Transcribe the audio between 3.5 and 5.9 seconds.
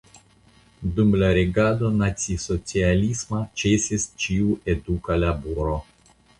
ĉesis ĉiu eduka laboro.